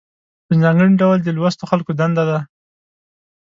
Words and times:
په 0.47 0.53
ځانګړي 0.63 0.93
ډول 1.01 1.17
د 1.23 1.27
لوستو 1.37 1.69
خلکو 1.71 1.91
دنده 1.99 2.23
ده. 2.29 2.39